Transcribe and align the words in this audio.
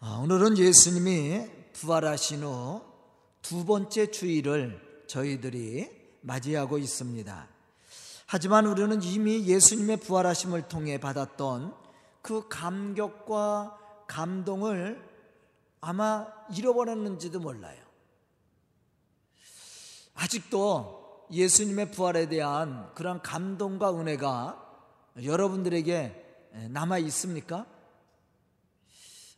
아, 0.00 0.18
오늘은 0.22 0.58
예수님이 0.58 1.46
부활하신 1.72 2.42
후 2.42 2.96
두 3.48 3.64
번째 3.64 4.10
주일을 4.10 5.04
저희들이 5.06 5.88
맞이하고 6.22 6.78
있습니다. 6.78 7.48
하지만 8.26 8.66
우리는 8.66 9.00
이미 9.04 9.46
예수님의 9.46 9.98
부활하심을 9.98 10.66
통해 10.66 10.98
받았던 10.98 11.72
그 12.22 12.48
감격과 12.48 13.78
감동을 14.08 15.00
아마 15.80 16.26
잃어버렸는지도 16.56 17.38
몰라요. 17.38 17.80
아직도 20.14 21.28
예수님의 21.30 21.92
부활에 21.92 22.28
대한 22.28 22.92
그런 22.96 23.22
감동과 23.22 23.96
은혜가 23.96 24.60
여러분들에게 25.22 26.48
남아 26.70 26.98
있습니까? 26.98 27.64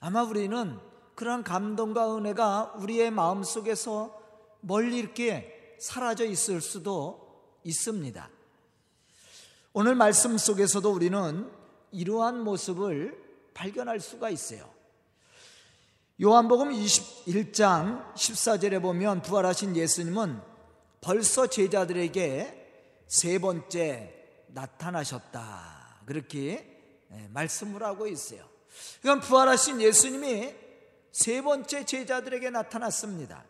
아마 0.00 0.22
우리는 0.22 0.78
그러한 1.14 1.43
감동과 1.43 2.16
은혜가 2.16 2.75
우리의 2.79 3.11
마음 3.11 3.43
속에서 3.43 4.16
멀리 4.61 4.98
이렇게 4.98 5.76
사라져 5.80 6.25
있을 6.25 6.61
수도 6.61 7.58
있습니다. 7.64 8.30
오늘 9.72 9.94
말씀 9.94 10.39
속에서도 10.39 10.90
우리는 10.90 11.50
이러한 11.90 12.40
모습을 12.40 13.20
발견할 13.54 14.00
수가 14.00 14.30
있어요. 14.30 14.68
요한복음 16.20 16.70
21장 16.70 18.14
14절에 18.14 18.82
보면 18.82 19.22
부활하신 19.22 19.76
예수님은 19.76 20.40
벌써 21.00 21.46
제자들에게 21.46 23.04
세 23.06 23.39
번째 23.39 24.14
나타나셨다. 24.48 26.03
그렇게 26.06 27.06
예, 27.12 27.28
말씀을 27.28 27.82
하고 27.82 28.06
있어요. 28.06 28.57
그럼 29.03 29.21
부활하신 29.21 29.81
예수님이 29.81 30.54
세 31.13 31.43
번째 31.43 31.85
제자들에게 31.85 32.50
나타났습니다. 32.50 33.45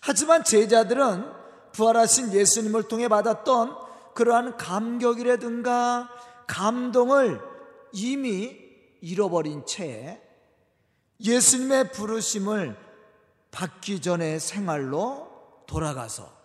하지만 0.00 0.44
제자들은 0.44 1.32
부활하신 1.72 2.32
예수님을 2.32 2.88
통해 2.88 3.08
받았던 3.08 3.76
그러한 4.14 4.56
감격이라든가 4.56 6.10
감동을 6.46 7.40
이미 7.92 8.56
잃어버린 9.00 9.64
채 9.66 10.20
예수님의 11.20 11.92
부르심을 11.92 12.76
받기 13.50 14.00
전의 14.00 14.40
생활로 14.40 15.28
돌아가서 15.66 16.36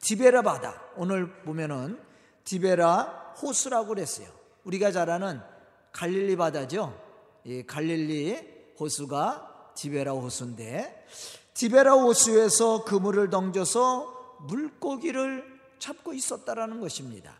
디베라 0.00 0.42
바다 0.42 0.82
오늘 0.96 1.42
보면은 1.42 2.00
디베라 2.44 3.34
호수라고 3.40 3.88
그랬어요. 3.88 4.28
우리가 4.64 4.92
잘 4.92 5.10
아는 5.10 5.40
갈릴리 5.92 6.36
바다죠. 6.36 7.07
이 7.48 7.64
갈릴리 7.64 8.74
호수가 8.78 9.72
디베라 9.74 10.12
호수인데 10.12 11.06
디베라 11.54 11.94
호수에서 11.94 12.84
그물을 12.84 13.30
던져서 13.30 14.36
물고기를 14.40 15.46
잡고 15.78 16.12
있었다라는 16.12 16.78
것입니다. 16.82 17.32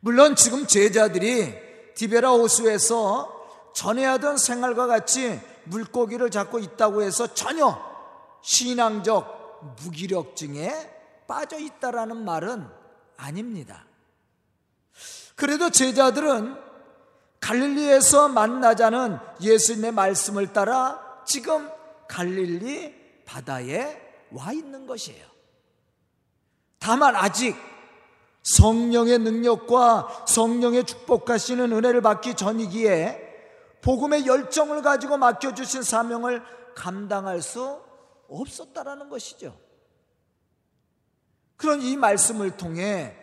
물론 0.00 0.34
지금 0.34 0.66
제자들이 0.66 1.54
디베라 1.94 2.32
호수에서 2.32 3.70
전에 3.76 4.04
하던 4.04 4.38
생활과 4.38 4.88
같이 4.88 5.40
물고기를 5.66 6.28
잡고 6.32 6.58
있다고 6.58 7.02
해서 7.02 7.32
전혀 7.34 7.80
신앙적 8.42 9.76
무기력증에 9.84 11.22
빠져 11.28 11.60
있다라는 11.60 12.24
말은 12.24 12.66
아닙니다. 13.18 13.86
그래도 15.36 15.70
제자들은 15.70 16.67
갈릴리에서 17.40 18.28
만나자는 18.28 19.18
예수님의 19.40 19.92
말씀을 19.92 20.52
따라 20.52 21.22
지금 21.24 21.68
갈릴리 22.08 23.22
바다에 23.24 24.00
와 24.32 24.52
있는 24.52 24.86
것이에요. 24.86 25.26
다만 26.78 27.14
아직 27.16 27.56
성령의 28.42 29.18
능력과 29.18 30.24
성령의 30.26 30.84
축복하시는 30.84 31.72
은혜를 31.72 32.00
받기 32.00 32.34
전이기에 32.34 33.26
복음의 33.82 34.26
열정을 34.26 34.82
가지고 34.82 35.18
맡겨주신 35.18 35.82
사명을 35.82 36.42
감당할 36.74 37.42
수 37.42 37.80
없었다라는 38.28 39.08
것이죠. 39.08 39.58
그런 41.56 41.82
이 41.82 41.96
말씀을 41.96 42.56
통해 42.56 43.16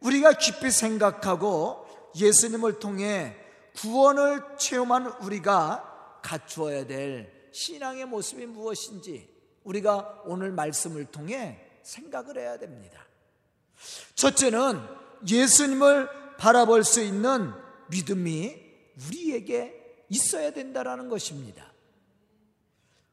우리가 0.00 0.32
깊이 0.32 0.70
생각하고 0.70 1.86
예수님을 2.16 2.78
통해 2.78 3.36
구원을 3.76 4.42
체험한 4.58 5.06
우리가 5.22 6.20
갖추어야 6.22 6.86
될 6.86 7.50
신앙의 7.52 8.06
모습이 8.06 8.46
무엇인지 8.46 9.28
우리가 9.64 10.22
오늘 10.24 10.52
말씀을 10.52 11.06
통해 11.06 11.60
생각을 11.82 12.38
해야 12.38 12.58
됩니다. 12.58 13.06
첫째는 14.14 14.80
예수님을 15.28 16.36
바라볼 16.38 16.84
수 16.84 17.02
있는 17.02 17.52
믿음이 17.88 18.56
우리에게 19.06 20.04
있어야 20.08 20.52
된다라는 20.52 21.08
것입니다. 21.08 21.72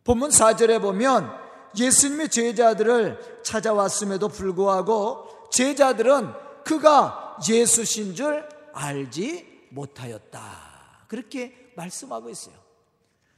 본문 0.04 0.30
4절에 0.30 0.82
보면 0.82 1.30
예수님의 1.78 2.30
제자들을 2.30 3.42
찾아왔음에도 3.44 4.28
불구하고 4.28 5.50
제자들은 5.52 6.34
그가 6.64 7.38
예수신 7.48 8.16
줄 8.16 8.48
알지 8.74 9.51
못하였다. 9.72 11.06
그렇게 11.08 11.72
말씀하고 11.76 12.30
있어요. 12.30 12.56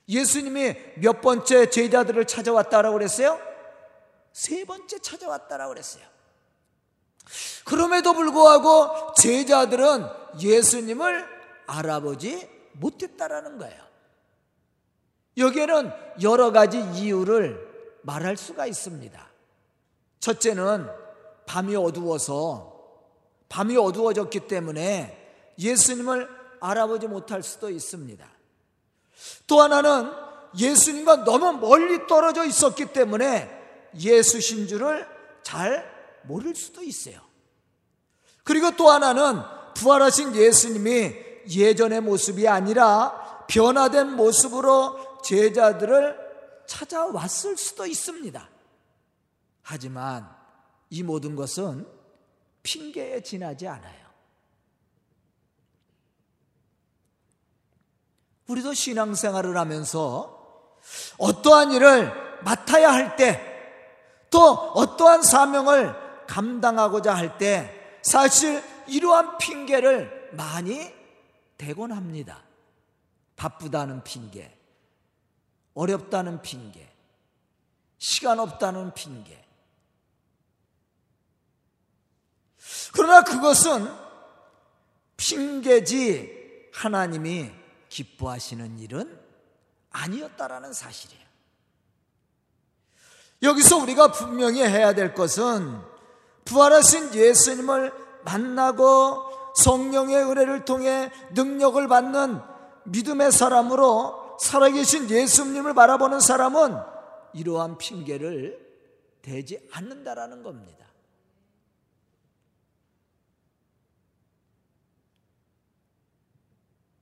예수님이 0.08 0.76
몇 0.98 1.22
번째 1.22 1.70
제자들을 1.70 2.26
찾아왔다라고 2.26 2.98
그랬어요? 2.98 3.40
세 4.34 4.66
번째 4.66 5.00
찾아왔다라고 5.00 5.74
그랬어요. 5.74 6.04
그럼에도 7.64 8.14
불구하고 8.14 9.14
제자들은 9.14 10.06
예수님을 10.40 11.26
알아보지 11.68 12.50
못했다라는 12.74 13.58
거예요. 13.60 13.82
여기에는 15.38 15.92
여러 16.22 16.52
가지 16.52 16.80
이유를 16.80 18.00
말할 18.02 18.36
수가 18.36 18.66
있습니다. 18.66 19.28
첫째는 20.20 20.90
밤이 21.46 21.76
어두워서 21.76 22.74
밤이 23.50 23.78
어두워졌기 23.78 24.48
때문에 24.48 25.22
예수님을 25.59 26.30
알아보지 26.59 27.08
못할 27.08 27.44
수도 27.44 27.69
있습니다. 27.69 28.25
또 29.47 29.62
하나는 29.62 30.12
예수님과 30.58 31.24
너무 31.24 31.53
멀리 31.53 32.06
떨어져 32.08 32.46
있었기 32.46 32.88
때문에 32.88 33.50
예수신 34.00 34.68
줄을 34.68 35.08
잘 35.41 35.91
모를 36.24 36.56
수도 36.56 36.84
있어요. 36.84 37.19
그리고 38.44 38.72
또 38.72 38.90
하나는 38.90 39.41
부활하신 39.75 40.36
예수님이 40.36 41.16
예전의 41.50 42.02
모습이 42.02 42.47
아니라 42.47 43.46
변화된 43.47 44.16
모습으로 44.16 45.22
제자들을 45.24 46.18
찾아왔을 46.66 47.58
수도 47.58 47.85
있습니다. 47.85 48.50
하지만 49.62 50.30
이 50.90 51.03
모든 51.03 51.35
것은 51.35 51.88
핑계에 52.64 53.22
지나지 53.22 53.68
않아요. 53.68 54.03
우리도 58.48 58.74
신앙생활을 58.74 59.58
하면서 59.58 60.40
어떠한 61.18 61.72
일을 61.72 62.42
맡아야 62.44 62.92
할 62.92 63.16
때, 63.16 63.42
또 64.30 64.52
어떠한 64.52 65.24
사명을 65.24 65.96
감당하고자 66.28 67.14
할 67.14 67.38
때, 67.38 68.00
사실 68.02 68.62
이러한 68.88 69.38
핑계를 69.38 70.32
많이 70.34 70.94
대곤 71.58 71.92
합니다. 71.92 72.44
바쁘다는 73.36 74.03
핑계, 74.03 74.58
어렵다는 75.73 76.41
핑계, 76.41 76.90
시간 77.97 78.40
없다는 78.40 78.94
핑계. 78.94 79.44
그러나 82.94 83.23
그것은 83.23 83.91
핑계지 85.17 86.70
하나님이 86.73 87.63
기뻐하시는 87.93 88.79
일은 88.79 89.19
아니었다라는 89.91 90.73
사실이에요. 90.73 91.23
여기서 93.43 93.78
우리가 93.78 94.11
분명히 94.11 94.63
해야 94.63 94.93
될 94.93 95.13
것은 95.13 95.79
부활하신 96.45 97.13
예수님을 97.13 97.93
만나고 98.23 99.53
성령의 99.55 100.23
은혜를 100.23 100.66
통해 100.66 101.11
능력을 101.34 101.87
받는 101.87 102.41
믿음의 102.85 103.31
사람으로 103.31 104.37
살아계신 104.40 105.09
예수님을 105.09 105.75
바라보는 105.75 106.19
사람은 106.19 106.75
이러한 107.34 107.78
핑계를 107.78 108.59
대지 109.22 109.69
않는다라는 109.72 110.41
겁니다. 110.41 110.85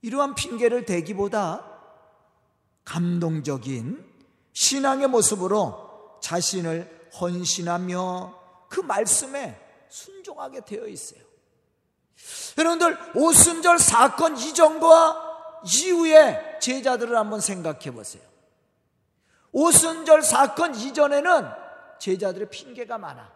이러한 0.01 0.35
핑계를 0.35 0.85
대기보다 0.85 1.67
감동적인 2.85 4.03
신앙의 4.53 5.07
모습으로 5.07 6.19
자신을 6.21 7.09
헌신하며 7.19 8.39
그 8.69 8.79
말씀에 8.79 9.59
순종하게 9.89 10.61
되어 10.61 10.87
있어요. 10.87 11.21
여러분들 12.57 12.97
오순절 13.15 13.79
사건 13.79 14.37
이전과 14.37 15.61
이후에 15.65 16.59
제자들을 16.59 17.15
한번 17.15 17.39
생각해 17.39 17.91
보세요. 17.91 18.23
오순절 19.51 20.21
사건 20.23 20.75
이전에는 20.75 21.49
제자들의 21.99 22.49
핑계가 22.49 22.97
많아. 22.97 23.31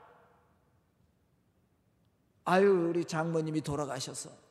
아유, 2.46 2.90
우리 2.90 3.06
장모님이 3.06 3.62
돌아가셔서. 3.62 4.45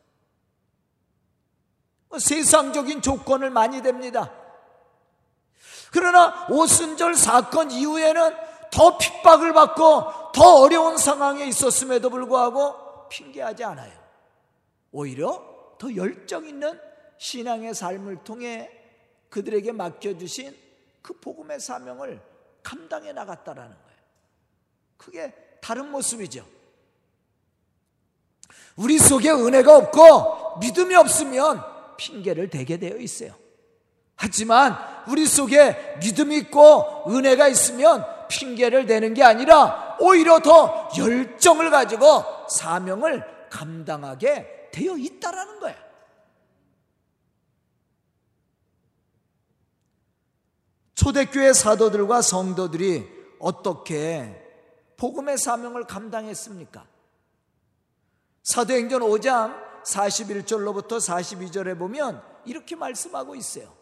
뭐 2.09 2.19
세상적인 2.19 3.03
조건을 3.03 3.51
많이 3.51 3.81
댑니다. 3.81 4.31
그러나 5.93 6.47
오순절 6.51 7.15
사건 7.15 7.71
이후에는 7.71 8.35
더 8.71 8.99
핍박을 8.99 9.53
받고 9.53 10.33
더 10.33 10.55
어려운 10.57 10.97
상황에 10.97 11.47
있었음에도 11.47 12.11
불구하고 12.11 13.09
핑계하지 13.09 13.63
않아요. 13.65 13.93
오히려 14.91 15.77
더 15.79 15.95
열정 15.95 16.47
있는 16.47 16.81
신앙의 17.19 17.75
삶을 17.75 18.25
통해 18.25 18.71
그들에게 19.31 19.73
맡겨주신 19.73 20.57
그 21.03 21.13
복음의 21.21 21.61
사명을 21.61 22.21
감당해 22.63 23.13
나갔다라는 23.13 23.71
거예요. 23.71 23.99
그게 24.97 25.35
다른 25.61 25.91
모습이죠. 25.91 26.45
우리 28.77 28.99
속에 28.99 29.31
은혜가 29.31 29.77
없고 29.77 30.59
믿음이 30.59 30.95
없으면 30.97 31.74
핑계를 31.97 32.51
대게 32.51 32.79
되어 32.79 32.97
있어요. 32.97 33.35
하지만 34.17 34.77
우리 35.09 35.27
속에 35.27 35.97
믿음이 36.01 36.37
있고 36.39 37.05
은혜가 37.09 37.49
있으면 37.49 38.05
핑계를 38.29 38.87
대는 38.87 39.15
게 39.15 39.23
아니라 39.23 39.97
오히려 40.01 40.41
더 40.41 40.89
열정을 40.97 41.71
가지고 41.71 42.25
사명을 42.49 43.49
감당하게 43.51 44.71
되어 44.73 44.97
있다라는 44.97 45.61
거예요. 45.61 45.77
초대교회 50.95 51.53
사도들과 51.53 52.23
성도들이 52.23 53.07
어떻게 53.39 54.41
복음의 54.97 55.37
사명을 55.39 55.85
감당했습니까? 55.85 56.87
사도행전 58.43 59.01
5장 59.03 59.64
41절로부터 59.87 60.99
42절에 60.99 61.79
보면 61.79 62.23
이렇게 62.45 62.77
말씀하고 62.77 63.35
있어요. 63.35 63.73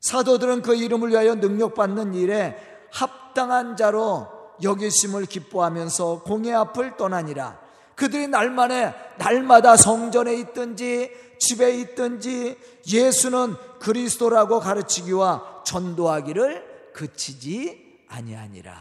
사도들은 0.00 0.62
그 0.62 0.74
이름을 0.74 1.10
위하여 1.10 1.34
능력받는 1.34 2.14
일에 2.14 2.88
합당한 2.92 3.76
자로 3.76 4.28
여기심을 4.62 5.26
기뻐하면서 5.26 6.22
공의 6.22 6.54
앞을 6.54 6.96
떠나니라. 6.96 7.58
그들이 7.94 8.28
날만에 8.28 8.94
날마다 9.18 9.76
성전에 9.76 10.34
있든지 10.34 11.10
집에 11.40 11.78
있든지 11.80 12.56
예수는 12.86 13.56
그리스도라고 13.80 14.60
가르치기와 14.60 15.62
전도하기를 15.64 16.92
그치지 16.94 18.04
아니하니라. 18.08 18.74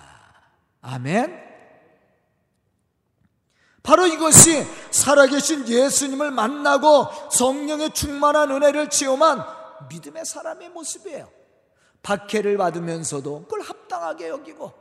아멘. 0.82 1.47
바로 3.88 4.06
이것이 4.06 4.68
살아계신 4.92 5.66
예수님을 5.66 6.30
만나고 6.32 7.08
성령의 7.32 7.92
충만한 7.92 8.52
은혜를 8.52 8.90
체험한 8.90 9.46
믿음의 9.90 10.26
사람의 10.26 10.70
모습이에요. 10.72 11.30
박해를 12.04 12.58
받으면서도 12.58 13.44
그걸 13.44 13.62
합당하게 13.62 14.28
여기고 14.28 14.74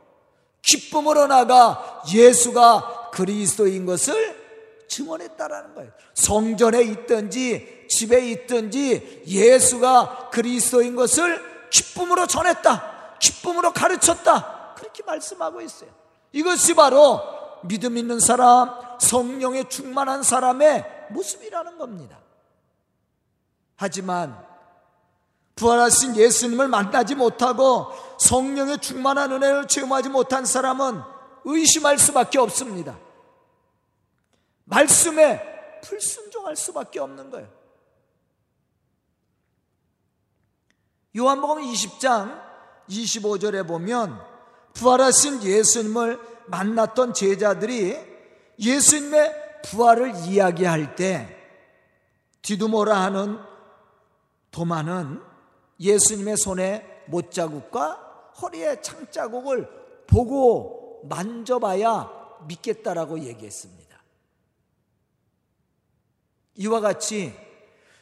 기쁨으로 0.61 1.27
나가 1.27 2.03
예수가 2.13 3.11
그리스도인 3.13 3.85
것을 3.85 4.85
증언했다라는 4.89 5.75
거예요. 5.75 5.91
성전에 6.13 6.81
있든지 6.81 7.85
집에 7.89 8.29
있든지 8.31 9.23
예수가 9.25 10.31
그리스도인 10.33 10.97
것을 10.97 11.69
기쁨으로 11.69 12.27
전했다. 12.27 13.15
기쁨으로 13.19 13.71
가르쳤다. 13.71 14.73
그렇게 14.75 15.01
말씀하고 15.03 15.61
있어요. 15.61 15.91
이것이 16.33 16.73
바로 16.73 17.21
믿음 17.63 17.97
있는 17.97 18.19
사람, 18.19 18.86
성령에 18.99 19.67
충만한 19.69 20.23
사람의 20.23 21.09
모습이라는 21.11 21.77
겁니다. 21.77 22.19
하지만 23.75 24.45
부활하신 25.55 26.15
예수님을 26.15 26.67
만나지 26.67 27.15
못하고 27.15 27.87
성령의 28.19 28.79
충만한 28.79 29.31
은혜를 29.31 29.67
체험하지 29.67 30.09
못한 30.09 30.45
사람은 30.45 31.01
의심할 31.45 31.97
수밖에 31.97 32.39
없습니다. 32.39 32.97
말씀에 34.65 35.81
불순종할 35.81 36.55
수밖에 36.55 36.99
없는 36.99 37.31
거예요. 37.31 37.47
요한복음 41.15 41.63
20장 41.63 42.41
25절에 42.89 43.67
보면 43.67 44.21
부활하신 44.73 45.41
예수님을 45.41 46.19
만났던 46.47 47.13
제자들이 47.13 48.16
예수님의 48.59 49.61
부활을 49.63 50.13
이야기할 50.25 50.95
때 50.95 51.35
디두모라 52.41 52.99
하는 53.01 53.39
도마는 54.51 55.21
예수님의 55.79 56.37
손에 56.37 57.03
못자국과 57.07 58.31
허리에 58.41 58.81
창자국을 58.81 59.69
보고 60.07 61.01
만져봐야 61.09 62.11
믿겠다라고 62.47 63.19
얘기했습니다. 63.19 63.97
이와 66.55 66.79
같이 66.79 67.35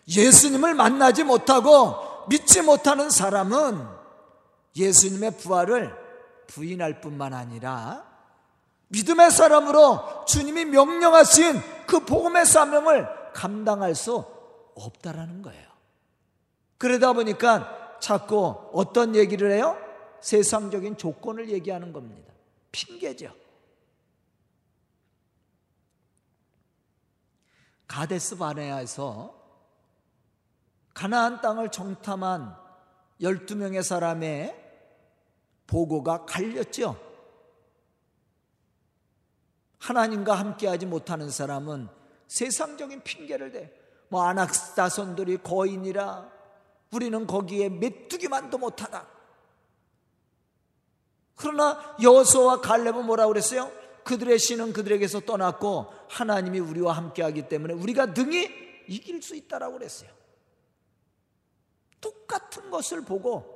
예수님을 0.07 0.73
만나지 0.75 1.23
못하고 1.23 2.27
믿지 2.29 2.61
못하는 2.61 3.09
사람은 3.09 3.87
예수님의 4.75 5.37
부활을 5.37 5.93
부인할 6.47 7.01
뿐만 7.01 7.33
아니라 7.33 8.14
믿음의 8.95 9.29
사람으로 9.29 10.23
주님이 10.25 10.65
명령하신 10.65 11.59
그 11.85 12.05
복음의 12.05 12.45
사명을 12.45 13.33
감당할 13.33 13.93
수 13.93 14.23
없다라는 14.75 15.41
거예요. 15.41 15.69
그러다 16.77 17.11
보니까 17.11 17.97
자꾸 17.99 18.55
어떤 18.71 19.15
얘기를 19.15 19.51
해요? 19.51 19.77
세상적인 20.21 20.97
조건을 20.97 21.49
얘기하는 21.49 21.91
겁니다. 21.91 22.33
핑계죠. 22.71 23.33
가데스 27.87 28.37
바네아에서 28.37 29.35
가나안 30.93 31.41
땅을 31.41 31.69
정탐한 31.69 32.55
12명의 33.21 33.83
사람의 33.83 34.63
보고가 35.67 36.25
갈렸죠. 36.25 37.04
하나님과 39.85 40.33
함께하지 40.33 40.87
못하는 40.87 41.29
사람은 41.29 41.87
세상적인 42.27 43.03
핑계를 43.03 43.51
대. 43.51 43.71
뭐 44.09 44.23
아낙스타손들이 44.23 45.37
거인이라 45.37 46.31
우리는 46.91 47.27
거기에 47.27 47.69
메뚜기만도 47.69 48.57
못하다. 48.57 49.07
그러나 51.35 51.95
여호수아와 52.01 52.61
갈렙은 52.61 53.05
뭐라고 53.05 53.33
그랬어요? 53.33 53.71
그들의 54.05 54.39
신은 54.39 54.73
그들에게서 54.73 55.21
떠났고 55.21 55.87
하나님이 56.09 56.59
우리와 56.59 56.93
함께하기 56.93 57.47
때문에 57.47 57.73
우리가 57.73 58.07
능히 58.07 58.49
이길 58.87 59.21
수 59.21 59.35
있다라고 59.35 59.77
그랬어요. 59.77 60.09
똑같은 62.01 62.71
것을 62.71 63.01
보고 63.01 63.53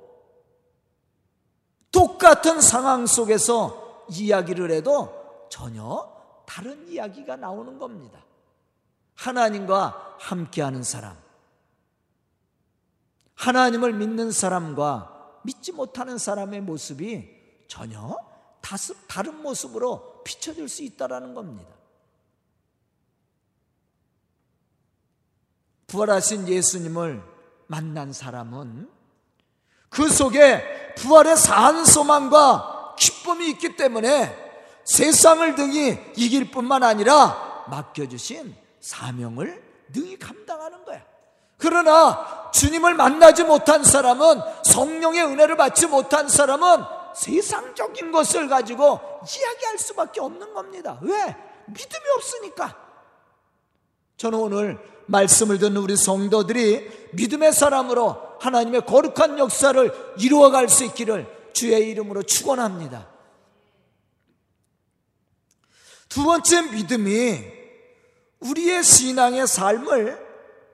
똑같은 1.91 2.61
상황 2.61 3.07
속에서 3.07 4.05
이야기를 4.09 4.69
해도 4.71 5.47
전혀 5.49 6.18
다른 6.49 6.89
이야기가 6.89 7.35
나오는 7.35 7.77
겁니다. 7.77 8.25
하나님과 9.13 10.15
함께하는 10.19 10.81
사람, 10.81 11.15
하나님을 13.35 13.93
믿는 13.93 14.31
사람과 14.31 15.41
믿지 15.43 15.71
못하는 15.71 16.17
사람의 16.17 16.61
모습이 16.61 17.29
전혀 17.67 18.17
다른 19.07 19.43
모습으로 19.43 20.23
비춰질 20.23 20.67
수 20.67 20.81
있다라는 20.81 21.35
겁니다. 21.35 21.71
부활하신 25.85 26.47
예수님을 26.47 27.21
만난 27.67 28.11
사람은 28.11 28.89
그 29.89 30.09
속에 30.09 30.95
부활의 30.95 31.37
산 31.37 31.85
소망과 31.85 32.95
기쁨이 32.97 33.49
있기 33.51 33.75
때문에 33.75 34.48
세상을 34.89 35.53
등이 35.53 35.97
이길 36.15 36.49
뿐만 36.49 36.81
아니라 36.81 37.65
맡겨주신 37.67 38.55
사명을 38.79 39.63
능히 39.93 40.17
감당하는 40.17 40.83
거야. 40.83 40.99
그러나 41.57 42.49
주님을 42.51 42.95
만나지 42.95 43.43
못한 43.43 43.83
사람은 43.83 44.41
성령의 44.65 45.25
은혜를 45.25 45.57
받지 45.57 45.85
못한 45.85 46.27
사람은 46.27 46.83
세상적인 47.15 48.11
것을 48.11 48.47
가지고 48.47 48.99
이야기할 49.19 49.77
수밖에 49.77 50.21
없는 50.21 50.55
겁니다. 50.55 50.97
왜? 51.01 51.13
믿음이 51.67 52.05
없으니까. 52.15 52.75
저는 54.17 54.39
오늘 54.39 54.79
말씀을 55.05 55.59
듣는 55.59 55.77
우리 55.77 55.95
성도들이 55.97 57.09
믿음의 57.13 57.53
사람으로 57.53 58.17
하나님의 58.39 58.87
거룩한 58.87 59.37
역사를 59.37 60.15
이루어갈 60.17 60.67
수 60.67 60.83
있기를 60.83 61.51
주의 61.53 61.89
이름으로 61.89 62.23
축원합니다. 62.23 63.08
두 66.09 66.23
번째 66.23 66.63
믿음이 66.71 67.59
우리의 68.39 68.83
신앙의 68.83 69.47
삶을 69.47 70.27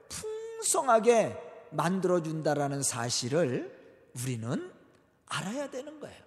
풍성하게 0.08 1.36
만들어준다라는 1.70 2.82
사실을 2.82 4.10
우리는 4.14 4.72
알아야 5.26 5.70
되는 5.70 6.00
거예요. 6.00 6.26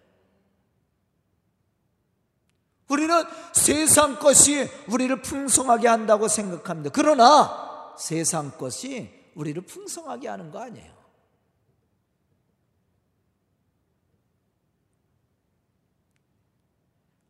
우리는 2.87 3.23
세상 3.53 4.19
것이 4.19 4.67
우리를 4.87 5.21
풍성하게 5.21 5.87
한다고 5.87 6.27
생각합니다. 6.27 6.91
그러나 6.93 7.95
세상 7.97 8.51
것이 8.57 9.09
우리를 9.35 9.61
풍성하게 9.63 10.27
하는 10.27 10.51
거 10.51 10.59
아니에요. 10.59 10.99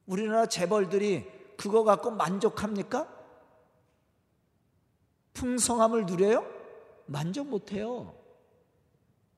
우리나라 0.05 0.45
재벌들이 0.47 1.38
그거 1.59 1.83
갖고 1.83 2.09
만족합니까? 2.09 3.05
풍성함을 5.33 6.05
누려요? 6.05 6.49
만족 7.05 7.47
못해요. 7.47 8.15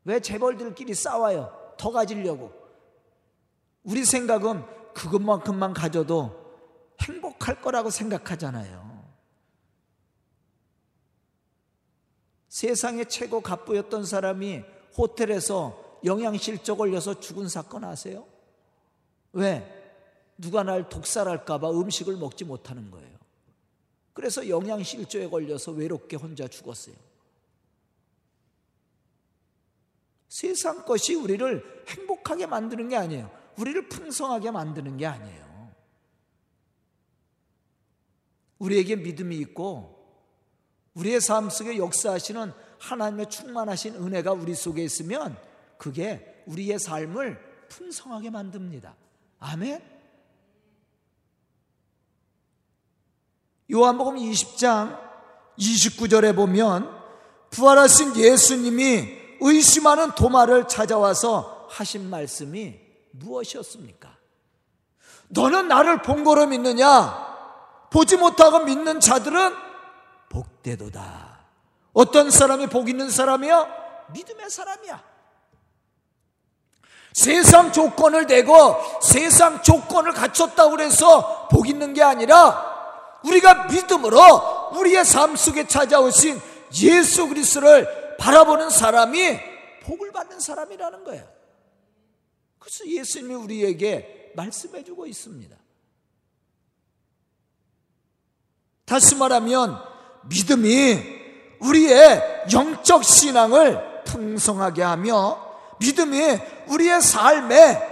왜 0.04 0.20
재벌들끼리 0.20 0.94
싸워요? 0.94 1.74
더 1.80 1.90
가지려고. 1.92 2.54
우리 3.84 4.06
생각은 4.06 4.64
그것만큼만 4.94 5.74
가져도 5.74 6.40
행복할 7.02 7.60
거라고 7.60 7.90
생각하잖아요. 7.90 9.04
세상의 12.50 13.10
최고 13.10 13.42
갑부였던 13.42 14.06
사람이 14.06 14.62
호텔에서 14.96 16.00
영양실조 16.06 16.78
걸려서 16.78 17.20
죽은 17.20 17.48
사건 17.48 17.84
아세요? 17.84 18.28
왜? 19.34 19.81
누가 20.42 20.64
날 20.64 20.90
독살할까봐 20.90 21.70
음식을 21.70 22.18
먹지 22.18 22.44
못하는 22.46 22.90
거예요. 22.90 23.18
그래서 24.14 24.50
영양실조에 24.50 25.28
걸려서 25.28 25.72
외롭게 25.72 26.18
혼자 26.18 26.48
죽었어요. 26.48 26.96
세상 30.28 30.84
것이 30.84 31.14
우리를 31.14 31.86
행복하게 31.88 32.48
만드는 32.48 32.90
게 32.90 32.98
아니에요. 32.98 33.30
우리를 33.58 33.88
풍성하게 33.90 34.52
만드는 34.52 34.98
게 34.98 35.06
아니에요. 35.06 35.72
우리에게 38.58 38.96
믿음이 38.96 39.38
있고 39.38 40.00
우리의 40.96 41.22
삶 41.22 41.50
속에 41.50 41.78
역사하시는 41.78 42.52
하나님의 42.80 43.30
충만하신 43.30 43.96
은혜가 43.96 44.34
우리 44.34 44.56
속에 44.56 44.84
있으면 44.84 45.38
그게 45.78 46.44
우리의 46.48 46.80
삶을 46.80 47.68
풍성하게 47.70 48.32
만듭니다. 48.32 48.96
아멘. 49.40 49.91
요한복음 53.72 54.18
20장 54.18 55.00
29절에 55.58 56.36
보면 56.36 56.90
부활하신 57.52 58.16
예수님이 58.16 59.20
의심하는 59.40 60.12
도마를 60.12 60.68
찾아와서 60.68 61.68
하신 61.70 62.10
말씀이 62.10 62.80
무엇이었습니까? 63.12 64.10
너는 65.30 65.68
나를 65.68 66.02
본 66.02 66.24
거로 66.24 66.46
믿느냐? 66.48 67.30
보지 67.90 68.18
못하고 68.18 68.60
믿는 68.60 69.00
자들은 69.00 69.54
복되도다. 70.30 71.40
어떤 71.94 72.30
사람이 72.30 72.68
복 72.68 72.90
있는 72.90 73.10
사람이야? 73.10 73.68
믿음의 74.14 74.50
사람이야. 74.50 75.04
세상 77.14 77.72
조건을 77.72 78.28
대고 78.28 79.02
세상 79.02 79.62
조건을 79.62 80.14
갖췄다고 80.14 80.80
해서 80.80 81.48
복 81.50 81.68
있는 81.68 81.94
게 81.94 82.02
아니라 82.02 82.71
우리가 83.24 83.66
믿음으로 83.66 84.72
우리의 84.74 85.06
삶 85.06 85.36
속에 85.36 85.68
찾아오신 85.68 86.40
예수 86.82 87.28
그리스도를 87.28 88.18
바라보는 88.18 88.70
사람이 88.70 89.40
복을 89.84 90.12
받는 90.12 90.40
사람이라는 90.40 91.04
거예요. 91.04 91.28
그래서 92.60 92.86
예수님이 92.88 93.36
우리에게 93.36 94.34
말씀해 94.36 94.84
주고 94.84 95.06
있습니다. 95.06 95.58
다시 98.86 99.16
말하면 99.16 99.82
믿음이 100.30 101.22
우리의 101.60 102.46
영적 102.54 103.04
신앙을 103.04 104.04
풍성하게 104.04 104.84
하며 104.84 105.52
믿음이 105.80 106.40
우리의 106.68 107.02
삶에 107.02 107.90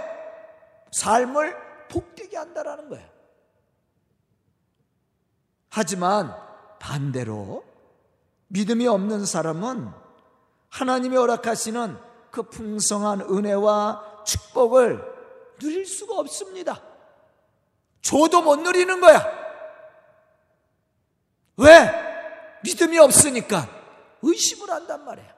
삶을 0.92 1.56
복되게 1.88 2.36
한다라는 2.36 2.88
거예요. 2.88 3.08
하지만 5.70 6.34
반대로 6.78 7.64
믿음이 8.48 8.86
없는 8.86 9.24
사람은 9.24 9.90
하나님이 10.68 11.16
허락하시는 11.16 11.96
그 12.30 12.42
풍성한 12.42 13.22
은혜와 13.22 14.24
축복을 14.24 15.02
누릴 15.58 15.86
수가 15.86 16.16
없습니다. 16.18 16.82
줘도 18.02 18.42
못 18.42 18.56
누리는 18.56 19.00
거야. 19.00 19.40
왜? 21.56 22.60
믿음이 22.64 22.98
없으니까 22.98 23.68
의심을 24.22 24.70
한단 24.70 25.04
말이야. 25.04 25.34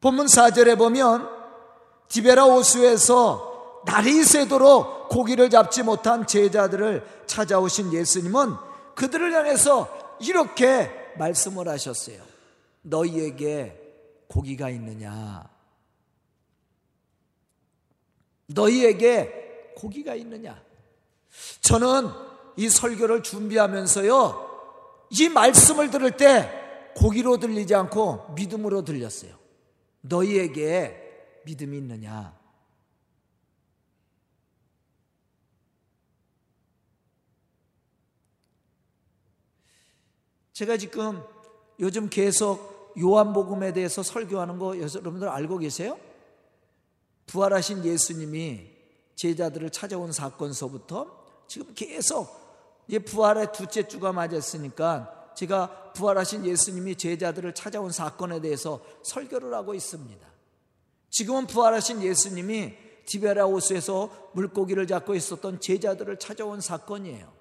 본문 0.00 0.26
4절에 0.26 0.78
보면 0.78 1.28
디베라 2.08 2.46
오수에서 2.46 3.47
날이 3.88 4.22
새도록 4.22 5.08
고기를 5.08 5.48
잡지 5.48 5.82
못한 5.82 6.26
제자들을 6.26 7.24
찾아오신 7.26 7.94
예수님은 7.94 8.54
그들을 8.94 9.32
향해서 9.32 10.18
이렇게 10.20 10.90
말씀을 11.16 11.68
하셨어요. 11.68 12.22
너희에게 12.82 13.80
고기가 14.28 14.68
있느냐? 14.68 15.48
너희에게 18.48 19.72
고기가 19.74 20.14
있느냐? 20.16 20.62
저는 21.62 22.10
이 22.56 22.68
설교를 22.68 23.22
준비하면서요, 23.22 24.48
이 25.18 25.28
말씀을 25.30 25.90
들을 25.90 26.10
때 26.10 26.92
고기로 26.94 27.38
들리지 27.38 27.74
않고 27.74 28.34
믿음으로 28.34 28.84
들렸어요. 28.84 29.32
너희에게 30.02 31.40
믿음이 31.46 31.78
있느냐? 31.78 32.37
제가 40.58 40.76
지금 40.76 41.22
요즘 41.78 42.10
계속 42.10 42.92
요한복음에 42.98 43.72
대해서 43.72 44.02
설교하는 44.02 44.58
거 44.58 44.76
여러분들 44.76 45.28
알고 45.28 45.58
계세요? 45.58 45.96
부활하신 47.26 47.84
예수님이 47.84 48.68
제자들을 49.14 49.70
찾아온 49.70 50.10
사건서부터 50.10 51.46
지금 51.46 51.72
계속 51.76 52.28
이 52.88 52.98
부활의 52.98 53.52
두째 53.52 53.86
주가 53.86 54.12
맞았으니까 54.12 55.30
제가 55.36 55.92
부활하신 55.92 56.44
예수님이 56.44 56.96
제자들을 56.96 57.54
찾아온 57.54 57.92
사건에 57.92 58.40
대해서 58.40 58.80
설교를 59.04 59.54
하고 59.54 59.74
있습니다. 59.74 60.26
지금은 61.10 61.46
부활하신 61.46 62.02
예수님이 62.02 62.74
디베라 63.06 63.44
호수에서 63.44 64.10
물고기를 64.32 64.88
잡고 64.88 65.14
있었던 65.14 65.60
제자들을 65.60 66.18
찾아온 66.18 66.60
사건이에요. 66.60 67.32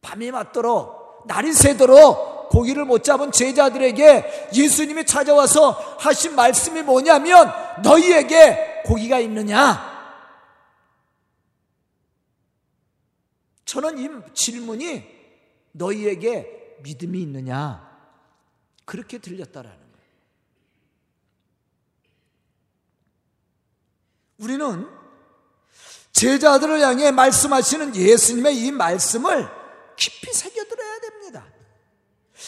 밤이 0.00 0.32
맞도록 0.32 1.05
날이 1.26 1.52
새도록 1.52 2.48
고기를 2.48 2.84
못 2.84 3.02
잡은 3.02 3.32
제자들에게 3.32 4.50
예수님이 4.54 5.04
찾아와서 5.04 5.70
하신 5.98 6.34
말씀이 6.36 6.82
뭐냐면 6.82 7.52
너희에게 7.82 8.82
고기가 8.84 9.18
있느냐? 9.18 9.94
저는 13.64 13.98
이 13.98 14.08
질문이 14.32 15.04
너희에게 15.72 16.78
믿음이 16.82 17.20
있느냐? 17.22 17.84
그렇게 18.84 19.18
들렸다라는 19.18 19.76
거예요. 19.76 20.08
우리는 24.38 24.88
제자들을 26.12 26.80
향해 26.80 27.10
말씀하시는 27.10 27.96
예수님의 27.96 28.56
이 28.56 28.70
말씀을 28.70 29.48
깊이 29.96 30.32
새겨들어야. 30.32 30.95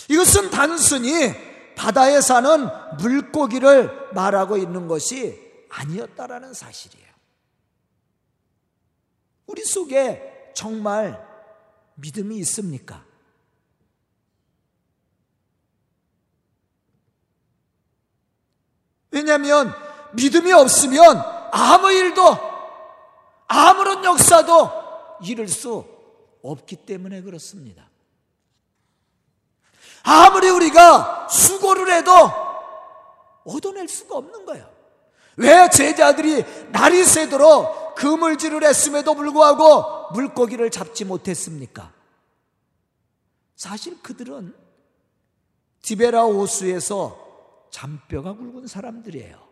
이것은 0.09 0.51
단순히 0.51 1.33
바다에 1.77 2.21
사는 2.21 2.69
물고기를 3.01 4.15
말하고 4.15 4.57
있는 4.57 4.89
것이 4.89 5.39
아니었다라는 5.69 6.55
사실이에요. 6.55 7.07
우리 9.47 9.65
속에 9.65 10.53
정말 10.55 11.25
믿음이 11.95 12.37
있습니까? 12.39 13.05
왜냐하면 19.11 19.73
믿음이 20.15 20.53
없으면 20.53 21.19
아무 21.53 21.91
일도 21.91 22.23
아무런 23.47 24.05
역사도 24.05 24.71
이룰 25.23 25.49
수 25.49 25.85
없기 26.43 26.77
때문에 26.77 27.23
그렇습니다. 27.23 27.88
아무리 30.03 30.49
우리가 30.49 31.29
수고를 31.31 31.93
해도 31.93 32.13
얻어낼 33.45 33.89
수가 33.89 34.17
없는 34.17 34.45
거예요. 34.47 34.69
왜 35.37 35.69
제자들이 35.71 36.45
날이 36.73 37.05
새도록 37.05 37.95
그물질을 37.95 38.65
했음에도 38.65 39.15
불구하고 39.15 40.13
물고기를 40.13 40.71
잡지 40.71 41.05
못했습니까? 41.05 41.93
사실 43.57 44.01
그들은 44.03 44.55
디베라 45.83 46.23
호수에서 46.25 47.19
잔뼈가 47.71 48.35
굵은 48.35 48.67
사람들이에요. 48.67 49.49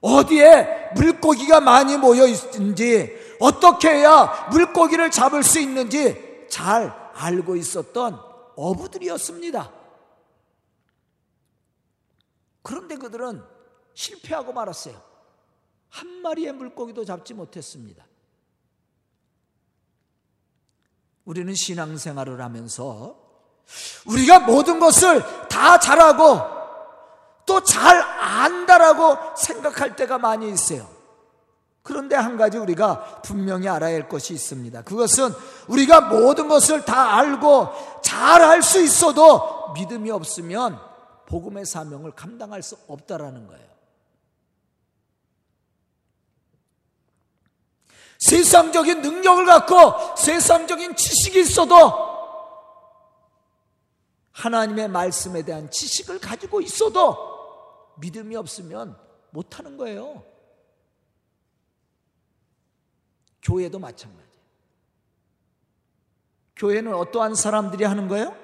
어디에 0.00 0.90
물고기가 0.94 1.60
많이 1.60 1.96
모여 1.96 2.26
있는지, 2.26 3.16
어떻게 3.40 3.88
해야 3.88 4.48
물고기를 4.50 5.10
잡을 5.10 5.42
수 5.42 5.58
있는지 5.58 6.46
잘 6.48 6.94
알고 7.14 7.56
있었던 7.56 8.35
어부들이었습니다. 8.56 9.72
그런데 12.62 12.96
그들은 12.96 13.44
실패하고 13.94 14.52
말았어요. 14.52 15.00
한 15.88 16.08
마리의 16.22 16.52
물고기도 16.52 17.04
잡지 17.04 17.32
못했습니다. 17.34 18.04
우리는 21.24 21.54
신앙생활을 21.54 22.40
하면서 22.40 23.16
우리가 24.06 24.40
모든 24.40 24.78
것을 24.78 25.22
다 25.48 25.78
잘하고 25.78 26.56
또 27.46 27.60
잘 27.60 27.96
안다라고 28.00 29.36
생각할 29.36 29.94
때가 29.96 30.18
많이 30.18 30.50
있어요. 30.50 30.95
그런데 31.86 32.16
한 32.16 32.36
가지 32.36 32.58
우리가 32.58 33.22
분명히 33.22 33.68
알아야 33.68 33.94
할 33.94 34.08
것이 34.08 34.34
있습니다. 34.34 34.82
그것은 34.82 35.30
우리가 35.68 36.00
모든 36.00 36.48
것을 36.48 36.84
다 36.84 37.16
알고 37.16 37.68
잘할수 38.02 38.82
있어도 38.82 39.72
믿음이 39.74 40.10
없으면 40.10 40.80
복음의 41.26 41.64
사명을 41.64 42.10
감당할 42.10 42.64
수 42.64 42.76
없다라는 42.88 43.46
거예요. 43.46 43.66
세상적인 48.18 49.02
능력을 49.02 49.46
갖고 49.46 50.16
세상적인 50.16 50.96
지식이 50.96 51.38
있어도 51.40 51.92
하나님의 54.32 54.88
말씀에 54.88 55.42
대한 55.42 55.70
지식을 55.70 56.18
가지고 56.18 56.60
있어도 56.60 57.16
믿음이 58.00 58.34
없으면 58.34 58.98
못하는 59.30 59.76
거예요. 59.76 60.35
교회도 63.46 63.78
마찬가지예요. 63.78 64.26
교회는 66.56 66.92
어떠한 66.94 67.36
사람들이 67.36 67.84
하는 67.84 68.08
거예요? 68.08 68.36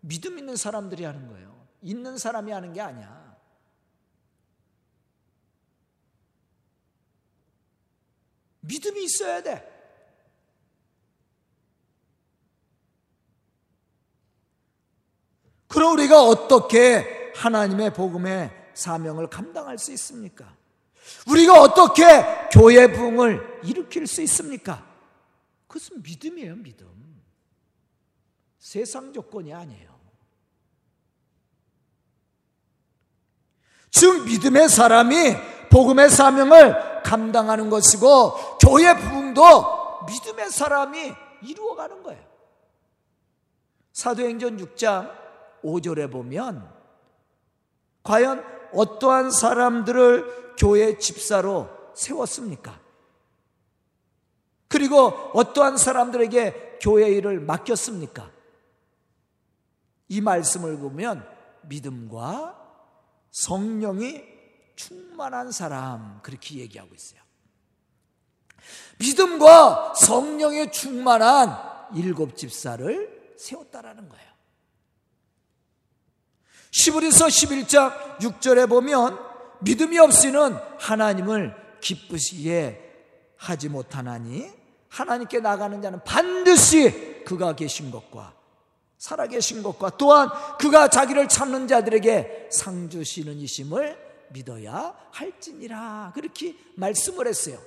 믿음 0.00 0.38
있는 0.38 0.54
사람들이 0.54 1.04
하는 1.04 1.26
거예요. 1.26 1.66
있는 1.82 2.16
사람이 2.16 2.52
하는 2.52 2.72
게 2.72 2.80
아니야. 2.80 3.36
믿음이 8.60 9.02
있어야 9.02 9.42
돼. 9.42 9.70
그럼 15.66 15.94
우리가 15.94 16.22
어떻게 16.22 17.32
하나님의 17.34 17.92
복음의 17.94 18.70
사명을 18.74 19.28
감당할 19.28 19.76
수 19.76 19.92
있습니까? 19.92 20.56
우리가 21.28 21.60
어떻게 21.60 22.04
교회 22.52 22.90
부흥을 22.90 23.60
일으킬 23.64 24.06
수 24.06 24.22
있습니까? 24.22 24.84
그것은 25.66 26.02
믿음이에요, 26.02 26.56
믿음. 26.56 27.22
세상 28.58 29.12
조건이 29.12 29.52
아니에요. 29.52 29.94
즉, 33.90 34.24
믿음의 34.24 34.68
사람이 34.68 35.36
복음의 35.70 36.10
사명을 36.10 37.02
감당하는 37.02 37.70
것이고, 37.70 38.58
교회 38.58 38.94
부흥도 38.96 40.04
믿음의 40.06 40.50
사람이 40.50 41.12
이루어가는 41.42 42.02
거예요. 42.02 42.24
사도행전 43.92 44.58
6장 44.58 45.12
5절에 45.62 46.10
보면 46.10 46.68
과연 48.02 48.53
어떠한 48.74 49.30
사람들을 49.30 50.56
교회 50.56 50.98
집사로 50.98 51.68
세웠습니까? 51.94 52.80
그리고 54.68 55.08
어떠한 55.34 55.76
사람들에게 55.76 56.78
교회 56.80 57.08
일을 57.10 57.40
맡겼습니까? 57.40 58.30
이 60.08 60.20
말씀을 60.20 60.78
보면 60.78 61.26
믿음과 61.62 62.60
성령이 63.30 64.22
충만한 64.76 65.52
사람 65.52 66.20
그렇게 66.22 66.56
얘기하고 66.56 66.94
있어요. 66.94 67.20
믿음과 68.98 69.94
성령에 69.94 70.70
충만한 70.70 71.56
일곱 71.94 72.36
집사를 72.36 73.34
세웠다라는 73.38 74.08
거예요. 74.08 74.33
시브리서 76.74 77.26
11장 77.26 78.18
6절에 78.18 78.68
보면 78.68 79.16
믿음이 79.60 79.96
없이는 79.96 80.56
하나님을 80.80 81.54
기쁘시게 81.80 82.80
하지 83.36 83.68
못하나니 83.68 84.50
하나님께 84.88 85.38
나가는 85.38 85.80
자는 85.80 86.02
반드시 86.02 87.22
그가 87.24 87.54
계신 87.54 87.92
것과 87.92 88.34
살아계신 88.98 89.62
것과 89.62 89.90
또한 89.98 90.28
그가 90.58 90.88
자기를 90.88 91.28
찾는 91.28 91.68
자들에게 91.68 92.48
상 92.50 92.90
주시는 92.90 93.38
이심을 93.38 93.96
믿어야 94.30 94.96
할지니라 95.12 96.10
그렇게 96.12 96.56
말씀을 96.74 97.28
했어요. 97.28 97.60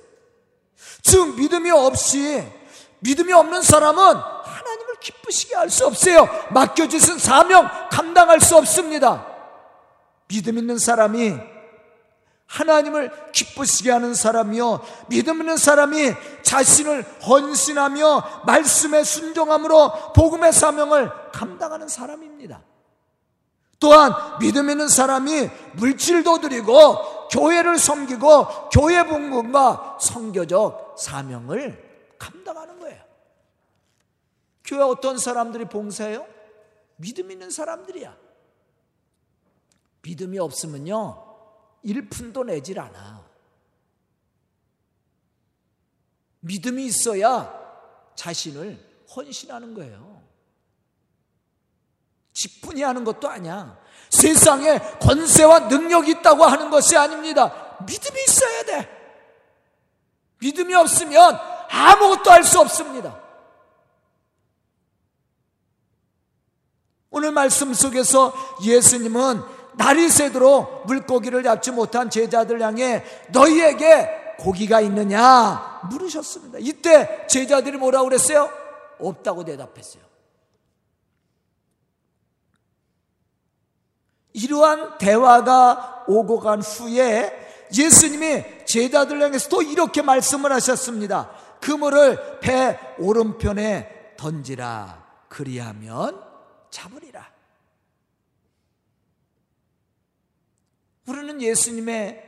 즉 1.02 1.34
믿음이 1.38 1.70
없이 1.70 2.44
믿음이 3.00 3.32
없는 3.32 3.62
사람은 3.62 4.02
하나님을 4.02 4.94
기쁘시게 5.00 5.54
할 5.54 5.70
수 5.70 5.86
없어요. 5.86 6.28
맡겨주신 6.50 7.18
사명 7.18 7.68
감당할 7.90 8.40
수 8.40 8.56
없습니다. 8.56 9.26
믿음 10.28 10.58
있는 10.58 10.78
사람이 10.78 11.34
하나님을 12.46 13.12
기쁘시게 13.32 13.90
하는 13.90 14.14
사람이요. 14.14 14.80
믿음 15.08 15.40
있는 15.40 15.56
사람이 15.56 16.14
자신을 16.42 17.02
헌신하며 17.26 18.42
말씀에 18.46 19.04
순종함으로 19.04 20.12
복음의 20.14 20.52
사명을 20.52 21.10
감당하는 21.32 21.88
사람입니다. 21.88 22.62
또한 23.80 24.12
믿음 24.40 24.70
있는 24.70 24.88
사람이 24.88 25.50
물질도 25.74 26.40
드리고 26.40 27.28
교회를 27.28 27.78
섬기고 27.78 28.70
교회 28.70 29.04
봉급과 29.06 29.98
성교적 30.00 30.96
사명을 30.98 31.87
감당하는 32.18 32.78
거예요. 32.80 33.04
교회 34.64 34.82
어떤 34.82 35.18
사람들이 35.18 35.66
봉사해요? 35.66 36.26
믿음 36.96 37.30
있는 37.30 37.50
사람들이야. 37.50 38.16
믿음이 40.02 40.38
없으면요, 40.38 41.24
일푼도 41.82 42.44
내질 42.44 42.78
않아. 42.80 43.26
믿음이 46.40 46.86
있어야 46.86 47.52
자신을 48.14 49.04
헌신하는 49.14 49.74
거예요. 49.74 50.22
직분이 52.32 52.82
하는 52.82 53.04
것도 53.04 53.28
아니야. 53.28 53.80
세상에 54.10 54.78
권세와 55.00 55.60
능력이 55.68 56.12
있다고 56.12 56.44
하는 56.44 56.70
것이 56.70 56.96
아닙니다. 56.96 57.76
믿음이 57.86 58.20
있어야 58.28 58.62
돼. 58.64 58.98
믿음이 60.38 60.74
없으면 60.74 61.57
아무것도 61.68 62.30
할 62.30 62.44
수 62.44 62.60
없습니다. 62.60 63.18
오늘 67.10 67.32
말씀 67.32 67.72
속에서 67.72 68.32
예수님은 68.64 69.42
날이 69.74 70.08
새도록 70.08 70.86
물고기를 70.86 71.42
잡지 71.42 71.70
못한 71.70 72.10
제자들 72.10 72.60
향해 72.60 73.04
너희에게 73.30 74.36
고기가 74.38 74.80
있느냐 74.82 75.80
물으셨습니다. 75.90 76.58
이때 76.60 77.26
제자들이 77.28 77.76
뭐라고 77.76 78.04
그랬어요? 78.08 78.50
없다고 79.00 79.44
대답했어요. 79.44 80.02
이러한 84.32 84.98
대화가 84.98 86.04
오고 86.06 86.40
간 86.40 86.62
후에 86.62 87.68
예수님이 87.76 88.44
제자들 88.66 89.20
향해서 89.20 89.48
또 89.48 89.62
이렇게 89.62 90.02
말씀을 90.02 90.52
하셨습니다. 90.52 91.30
그물을 91.60 92.40
배 92.40 92.78
오른편에 92.98 94.14
던지라. 94.16 95.06
그리하면 95.28 96.22
잡으리라. 96.70 97.30
우리는 101.06 101.40
예수님의 101.40 102.24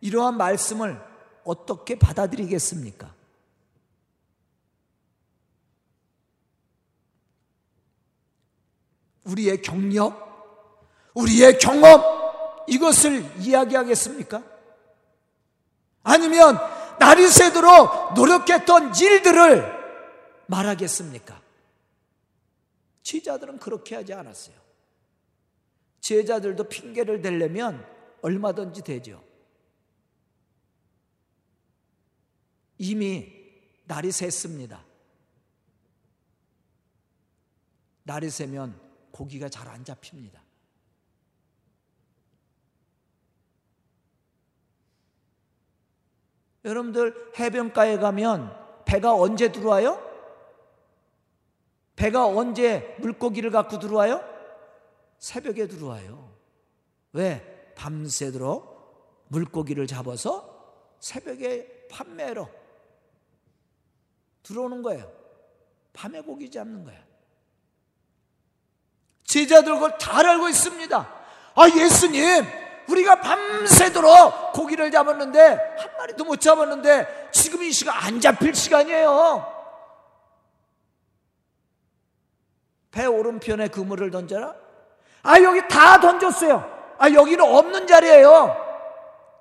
이러한 0.00 0.36
말씀을 0.36 1.00
어떻게 1.44 1.98
받아들이겠습니까? 1.98 3.14
우리의 9.24 9.62
경력, 9.62 11.10
우리의 11.14 11.58
경험, 11.58 12.00
이것을 12.68 13.24
이야기하겠습니까? 13.40 14.42
아니면 16.02 16.58
날이 16.98 17.28
새도록 17.28 18.14
노력했던 18.14 18.94
일들을 18.94 19.76
말하겠습니까? 20.46 21.42
제자들은 23.02 23.58
그렇게 23.58 23.94
하지 23.94 24.12
않았어요. 24.12 24.56
제자들도 26.00 26.64
핑계를 26.68 27.20
대려면 27.22 27.84
얼마든지 28.22 28.82
되죠. 28.82 29.22
이미 32.78 33.32
날이 33.84 34.08
샜습니다. 34.08 34.84
날이 38.02 38.30
새면 38.30 38.80
고기가 39.10 39.48
잘 39.48 39.66
안 39.68 39.84
잡힙니다. 39.84 40.45
여러분들 46.66 47.32
해변가에 47.38 47.96
가면 47.98 48.54
배가 48.84 49.14
언제 49.14 49.52
들어와요? 49.52 50.04
배가 51.94 52.26
언제 52.26 52.96
물고기를 52.98 53.50
갖고 53.50 53.78
들어와요? 53.78 54.22
새벽에 55.18 55.68
들어와요. 55.68 56.28
왜? 57.12 57.72
밤새도록 57.76 59.24
물고기를 59.28 59.86
잡아서 59.86 60.94
새벽에 60.98 61.86
판매로 61.90 62.48
들어오는 64.42 64.82
거예요. 64.82 65.10
밤에 65.92 66.20
고기 66.20 66.50
잡는 66.50 66.84
거예요. 66.84 67.00
제자들 69.24 69.74
그걸 69.74 69.98
잘 69.98 70.26
알고 70.26 70.48
있습니다. 70.48 71.14
아, 71.54 71.68
예수님, 71.68 72.44
우리가 72.88 73.20
밤새도록 73.20 74.52
고기를 74.52 74.90
잡았는데, 74.90 75.76
한 75.78 75.96
마리도 75.98 76.24
못 76.24 76.40
잡았는데, 76.40 77.30
지금 77.32 77.62
이 77.62 77.72
시간 77.72 77.96
안 77.96 78.20
잡힐 78.20 78.54
시간이에요. 78.54 79.54
배 82.90 83.04
오른편에 83.04 83.68
그물을 83.68 84.10
던져라? 84.10 84.54
아, 85.22 85.40
여기 85.42 85.66
다 85.68 86.00
던졌어요. 86.00 86.94
아, 86.98 87.10
여기는 87.10 87.44
없는 87.44 87.86
자리예요. 87.86 88.64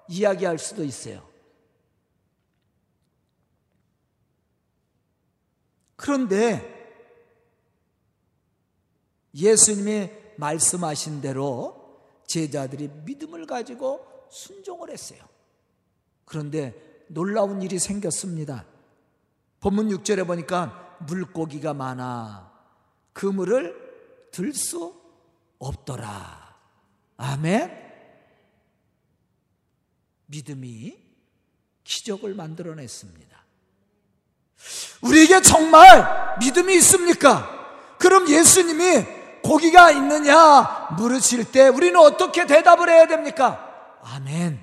이야기할 0.08 0.58
수도 0.58 0.84
있어요. 0.84 1.22
그런데 5.96 6.74
예수님이 9.34 10.12
말씀하신 10.38 11.22
대로 11.22 11.75
제자들이 12.28 12.90
믿음을 13.06 13.46
가지고 13.46 14.28
순종을 14.30 14.90
했어요. 14.90 15.20
그런데 16.26 16.74
놀라운 17.08 17.62
일이 17.62 17.80
생겼습니다. 17.80 18.66
본문 19.60 19.90
6절에 19.90 20.26
보니까 20.26 20.98
물고기가 21.08 21.74
많아 21.74 22.52
그물을 23.14 23.86
들 24.32 24.54
수 24.54 24.94
없더라. 25.60 26.56
아멘. 27.18 27.86
믿음이 30.26 30.98
기적을 31.84 32.34
만들어냈습니다. 32.34 33.46
우리에게 35.02 35.42
정말 35.42 36.38
믿음이 36.40 36.76
있습니까? 36.78 37.96
그럼 38.00 38.28
예수님이 38.28 39.06
고기가 39.44 39.92
있느냐 39.92 40.75
물으실 40.94 41.52
때 41.52 41.68
우리는 41.68 42.00
어떻게 42.00 42.46
대답을 42.46 42.90
해야 42.90 43.08
됩니까? 43.08 44.00
아멘. 44.04 44.60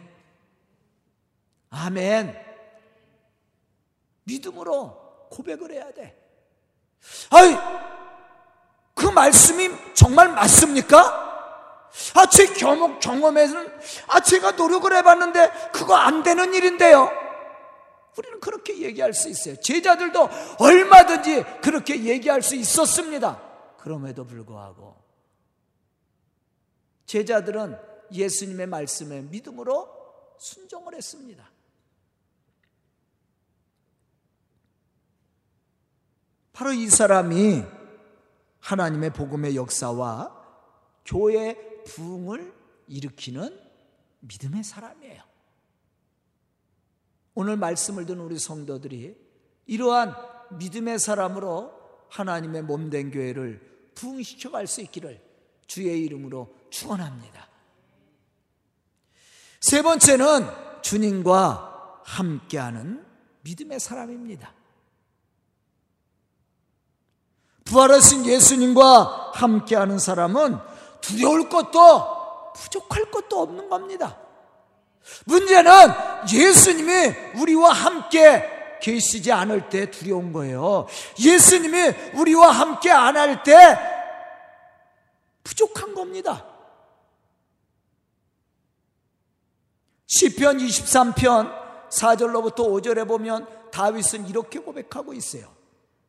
아멘. 1.70 2.36
믿음으로 4.24 5.28
고백을 5.30 5.72
해야 5.72 5.90
돼. 5.92 6.16
아이, 7.30 7.56
그 8.94 9.06
말씀이 9.06 9.70
정말 9.94 10.28
맞습니까? 10.28 11.30
아, 12.14 12.26
제 12.26 12.46
경험, 12.46 12.98
경험에서는, 13.00 13.80
아, 14.08 14.20
제가 14.20 14.52
노력을 14.52 14.94
해봤는데, 14.94 15.70
그거 15.72 15.94
안 15.94 16.22
되는 16.22 16.54
일인데요. 16.54 17.10
우리는 18.16 18.40
그렇게 18.40 18.78
얘기할 18.78 19.12
수 19.12 19.28
있어요. 19.28 19.56
제자들도 19.56 20.28
얼마든지 20.58 21.44
그렇게 21.62 22.04
얘기할 22.04 22.42
수 22.42 22.54
있었습니다. 22.54 23.40
그럼에도 23.78 24.26
불구하고 24.26 25.01
제자들은 27.12 27.76
예수님의 28.10 28.68
말씀에 28.68 29.20
믿음으로 29.20 29.86
순종을 30.38 30.94
했습니다. 30.94 31.46
바로 36.54 36.72
이 36.72 36.88
사람이 36.88 37.64
하나님의 38.60 39.12
복음의 39.12 39.56
역사와 39.56 40.40
교회 41.04 41.82
부흥을 41.84 42.54
일으키는 42.88 43.60
믿음의 44.20 44.64
사람이에요. 44.64 45.22
오늘 47.34 47.58
말씀을 47.58 48.06
듣는 48.06 48.22
우리 48.22 48.38
성도들이 48.38 49.18
이러한 49.66 50.14
믿음의 50.56 50.98
사람으로 50.98 51.72
하나님의 52.08 52.62
몸된 52.62 53.10
교회를 53.10 53.90
부흥시켜 53.96 54.50
갈 54.50 54.66
수 54.66 54.80
있기를 54.80 55.20
주의 55.66 56.02
이름으로 56.04 56.61
축원합니다. 56.72 57.46
세 59.60 59.82
번째는 59.82 60.48
주님과 60.82 62.00
함께하는 62.04 63.04
믿음의 63.42 63.78
사람입니다. 63.78 64.52
부활하신 67.64 68.26
예수님과 68.26 69.32
함께하는 69.34 69.98
사람은 69.98 70.58
두려울 71.00 71.48
것도 71.48 72.52
부족할 72.54 73.10
것도 73.10 73.40
없는 73.40 73.68
겁니다. 73.68 74.18
문제는 75.24 75.72
예수님이 76.32 77.14
우리와 77.36 77.72
함께 77.72 78.78
계시지 78.80 79.30
않을 79.30 79.68
때 79.68 79.90
두려운 79.90 80.32
거예요. 80.32 80.86
예수님이 81.20 81.94
우리와 82.14 82.50
함께 82.50 82.90
안 82.90 83.16
할 83.16 83.42
때 83.44 83.78
부족한 85.44 85.94
겁니다. 85.94 86.51
시편 90.12 90.58
23편 90.58 91.50
4절로부터 91.88 92.56
5절에 92.56 93.08
보면 93.08 93.46
다윗은 93.70 94.28
이렇게 94.28 94.58
고백하고 94.58 95.14
있어요. 95.14 95.46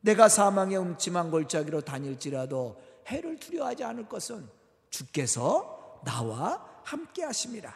내가 0.02 0.28
사망의 0.28 0.78
음침한 0.78 1.32
골짜기로 1.32 1.82
다닐지라도 1.82 2.76
해를 3.08 3.40
두려워하지 3.40 3.86
않을 3.86 4.10
것은 4.10 4.50
주께서 4.90 6.02
나와 6.04 6.62
함께 6.84 7.24
하심이라. 7.24 7.74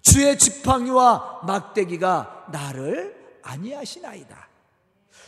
주의 0.00 0.38
지팡이와 0.38 1.42
막대기가 1.46 2.46
나를 2.50 3.38
아니하시나이다. 3.42 4.48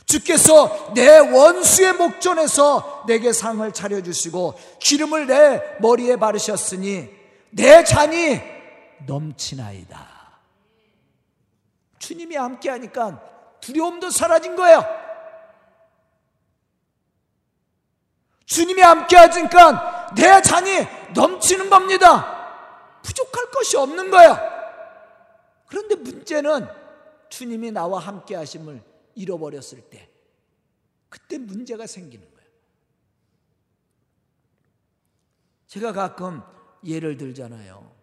주께서 0.06 0.94
내 0.94 1.18
원수의 1.18 1.92
목전에서 1.92 3.04
내게 3.06 3.34
상을 3.34 3.70
차려주시고 3.70 4.54
기름을 4.80 5.26
내 5.26 5.76
머리에 5.80 6.16
바르셨으니 6.16 7.10
내 7.50 7.84
잔이 7.84 8.40
넘치나이다. 9.06 10.19
주님이 12.00 12.34
함께 12.34 12.70
하니까 12.70 13.22
두려움도 13.60 14.10
사라진 14.10 14.56
거예요. 14.56 14.82
주님이 18.46 18.82
함께 18.82 19.16
하니까 19.16 20.12
내 20.16 20.42
잔이 20.42 20.86
넘치는 21.14 21.70
겁니다. 21.70 22.98
부족할 23.02 23.50
것이 23.52 23.76
없는 23.76 24.10
거예요. 24.10 24.36
그런데 25.66 25.94
문제는 25.94 26.66
주님이 27.28 27.70
나와 27.70 28.00
함께 28.00 28.34
하심을 28.34 28.82
잃어버렸을 29.14 29.82
때 29.82 30.10
그때 31.08 31.38
문제가 31.38 31.86
생기는 31.86 32.28
거예요. 32.28 32.50
제가 35.66 35.92
가끔 35.92 36.42
예를 36.84 37.16
들잖아요. 37.16 37.94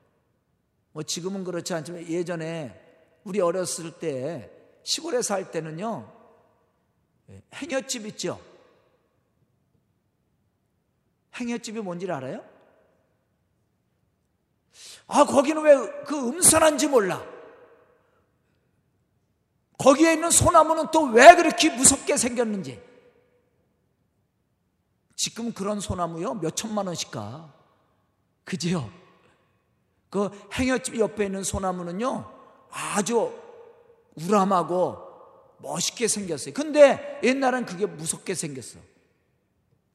뭐 0.93 1.03
지금은 1.03 1.43
그렇지 1.43 1.73
않지만 1.73 2.07
예전에 2.07 2.86
우리 3.27 3.41
어렸을 3.41 3.91
때 3.99 4.49
시골에 4.83 5.21
살 5.21 5.51
때는요. 5.51 6.09
예, 7.29 7.43
행여집 7.55 8.05
있죠? 8.07 8.39
행여집이 11.35 11.81
뭔지 11.81 12.09
알아요? 12.09 12.41
아, 15.07 15.25
거기는 15.25 15.61
왜 15.61 15.75
그 16.05 16.17
음산한지 16.29 16.87
몰라. 16.87 17.21
거기에 19.77 20.13
있는 20.13 20.31
소나무는 20.31 20.89
또 20.91 21.01
왜 21.11 21.35
그렇게 21.35 21.69
무섭게 21.69 22.15
생겼는지. 22.15 22.81
지금 25.17 25.51
그런 25.51 25.81
소나무요, 25.81 26.35
몇 26.35 26.55
천만 26.55 26.87
원씩 26.87 27.11
가. 27.11 27.53
그지요? 28.45 28.89
그 30.09 30.29
행여집 30.53 30.97
옆에 30.97 31.25
있는 31.25 31.43
소나무는요, 31.43 32.36
아주 32.69 33.33
우람하고 34.15 35.07
멋있게 35.59 36.07
생겼어요. 36.07 36.53
근데 36.53 37.19
옛날엔 37.23 37.65
그게 37.65 37.85
무섭게 37.85 38.35
생겼어. 38.35 38.79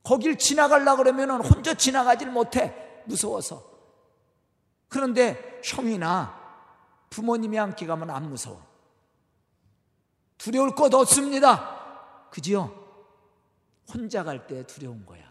거길 0.03 0.37
지나가려 0.37 0.97
그러면 0.97 1.45
혼자 1.45 1.75
지나가질 1.75 2.31
못해. 2.31 3.03
무서워서. 3.07 3.71
그런데 4.89 5.61
형이나 5.65 6.41
부모님이 7.11 7.57
함께 7.57 7.87
가면 7.87 8.11
안 8.11 8.29
무서워. 8.29 8.65
두려울 10.39 10.75
것 10.75 10.93
없습니다. 10.93 12.29
그지요? 12.31 12.81
혼자 13.93 14.25
갈 14.25 14.47
때 14.47 14.67
두려운 14.67 15.05
거야. 15.07 15.23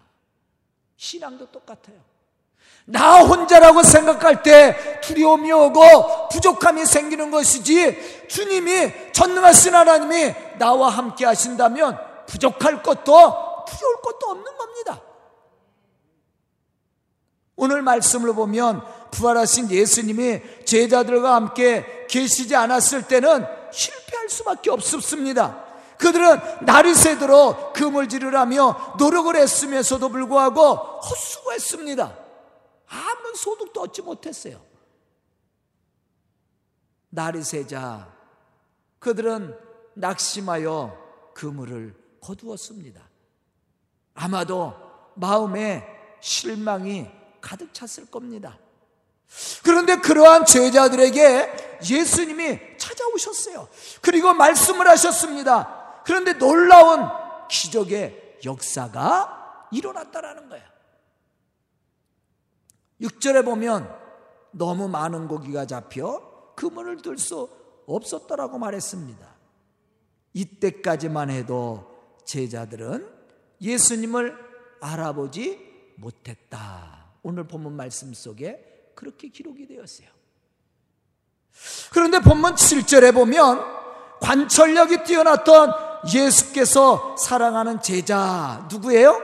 신앙도 0.96 1.52
똑같아요. 1.52 2.11
나 2.86 3.19
혼자라고 3.19 3.84
생각할 3.84 4.43
때 4.43 5.00
두려움이 5.02 5.52
오고 5.52 6.30
부족함이 6.30 6.86
생기는 6.86 7.32
것이지 7.32 8.28
주님이 8.28 9.13
전능하신 9.13 9.76
하나님이 9.76 10.34
나와 10.58 10.89
함께 10.89 11.26
하신다면 11.26 11.97
부족할 12.28 12.84
것도 12.84 13.06
두려울 13.65 14.02
것도 14.04 14.28
없는 14.28 14.58
겁니다. 14.58 15.02
오늘 17.56 17.82
말씀을 17.82 18.34
보면 18.34 18.82
부활하신 19.12 19.69
예수님이 19.69 20.41
제자들과 20.65 21.36
함께 21.36 22.08
계시지 22.10 22.56
않았을 22.56 23.04
때는 23.04 23.45
실패할 23.71 24.30
수밖에 24.30 24.71
없었습니다. 24.71 25.65
그들은 25.97 26.39
날이 26.62 26.95
새도록 26.95 27.74
그물질을 27.74 28.36
하며 28.36 28.95
노력을 28.97 29.36
했으면서도 29.36 30.10
불구하고 30.10 30.74
헛수고했습니다. 30.76 32.21
아무런 32.92 33.36
소득도 33.36 33.82
얻지 33.82 34.02
못했어요. 34.02 34.62
날이 37.10 37.42
새자 37.42 38.14
그들은 39.00 39.58
낙심하여 39.94 41.32
그물을 41.34 41.96
거두었습니다. 42.22 43.02
아마도 44.14 44.74
마음에 45.16 45.88
실망이 46.20 47.10
가득 47.40 47.74
찼을 47.74 48.12
겁니다. 48.12 48.60
그런데 49.64 49.96
그러한 49.96 50.46
제자들에게 50.46 51.80
예수님이 51.90 52.78
찾아오셨어요. 52.78 53.70
그리고 54.02 54.34
말씀을 54.34 54.88
하셨습니다. 54.90 56.02
그런데 56.06 56.34
놀라운 56.34 57.08
기적의 57.50 58.40
역사가 58.44 59.68
일어났다라는 59.72 60.50
거예요. 60.50 60.71
6절에 63.02 63.44
보면 63.44 63.94
너무 64.52 64.88
많은 64.88 65.28
고기가 65.28 65.66
잡혀 65.66 66.22
그물을 66.56 67.02
들 67.02 67.18
수 67.18 67.50
없었더라고 67.88 68.58
말했습니다. 68.58 69.36
이때까지만 70.34 71.30
해도 71.30 71.88
제자들은 72.26 73.08
예수님을 73.60 74.36
알아보지 74.80 75.94
못했다. 75.98 77.12
오늘 77.24 77.48
본문 77.48 77.74
말씀 77.74 78.14
속에 78.14 78.94
그렇게 78.96 79.30
기록이 79.30 79.68
되었어요. 79.68 80.08
그런데 81.92 82.20
본문 82.20 82.56
7절에 82.56 83.14
보면 83.14 83.60
관철력이 84.22 85.04
뛰어났던 85.04 85.74
예수께서 86.14 87.18
사랑하는 87.18 87.82
제자 87.82 88.68
누구예요? 88.72 89.20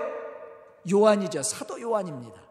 요한이죠. 0.92 1.44
사도 1.44 1.80
요한입니다. 1.80 2.47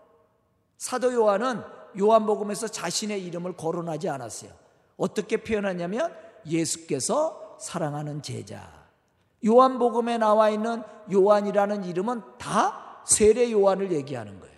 사도 0.79 1.13
요한은 1.13 1.63
요한복음에서 1.99 2.69
자신의 2.69 3.25
이름을 3.25 3.57
거론하지 3.57 4.09
않았어요. 4.09 4.53
어떻게 4.97 5.39
표현하냐면 5.39 6.15
예수께서 6.47 7.57
사랑하는 7.61 8.23
제자. 8.23 8.87
요한복음에 9.45 10.19
나와 10.19 10.51
있는 10.51 10.83
요한이라는 11.13 11.85
이름은 11.85 12.23
다 12.39 13.03
세례 13.07 13.51
요한을 13.51 13.93
얘기하는 13.93 14.41
거예요. 14.41 14.57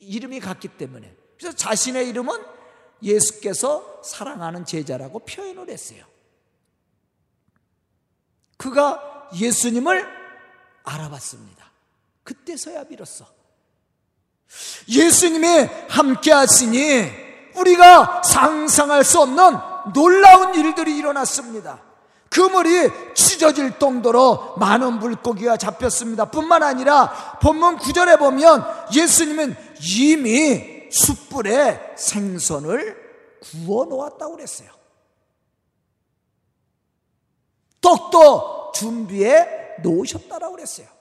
이름이 0.00 0.40
같기 0.40 0.76
때문에. 0.76 1.14
그래서 1.38 1.56
자신의 1.56 2.08
이름은 2.08 2.42
예수께서 3.02 4.02
사랑하는 4.02 4.64
제자라고 4.64 5.20
표현을 5.20 5.68
했어요. 5.68 6.04
그가 8.56 9.30
예수님을 9.34 10.06
알아봤습니다. 10.84 11.70
그때서야 12.24 12.84
비로소 12.84 13.24
예수님이 14.88 15.68
함께 15.88 16.32
하시니 16.32 17.10
우리가 17.56 18.22
상상할 18.24 19.04
수 19.04 19.20
없는 19.20 19.56
놀라운 19.94 20.54
일들이 20.54 20.96
일어났습니다. 20.96 21.82
그물이 22.28 23.14
찢어질 23.14 23.78
정도로 23.78 24.56
많은 24.58 24.98
물고기가 24.98 25.56
잡혔습니다. 25.56 26.26
뿐만 26.26 26.62
아니라 26.62 27.38
본문 27.40 27.78
9절에 27.78 28.18
보면 28.18 28.64
예수님은 28.94 29.56
이미 29.80 30.90
숯불에 30.90 31.94
생선을 31.96 33.06
구워 33.40 33.84
놓았다고 33.86 34.36
그랬어요. 34.36 34.68
떡도 37.80 38.72
준비해 38.74 39.46
놓으셨다라고 39.82 40.56
그랬어요. 40.56 40.95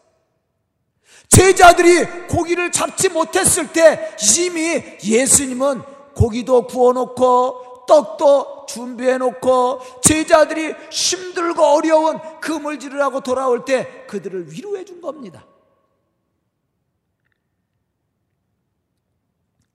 제자들이 1.36 2.28
고기를 2.30 2.72
잡지 2.72 3.10
못했을 3.10 3.74
때 3.74 4.16
이미 4.40 4.82
예수님은 5.04 5.82
고기도 6.14 6.66
구워놓고 6.66 7.86
떡도 7.86 8.68
준비해놓고 8.68 10.02
제자들이 10.02 10.74
힘들고 10.90 11.62
어려운 11.62 12.20
그물질을 12.40 13.02
하고 13.02 13.20
돌아올 13.20 13.66
때 13.66 14.06
그들을 14.08 14.50
위로해 14.54 14.86
준 14.86 15.02
겁니다. 15.02 15.46